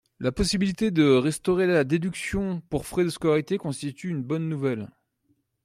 [0.19, 4.89] La possibilité de restaurer la déduction pour frais de scolarité constitue une bonne nouvelle.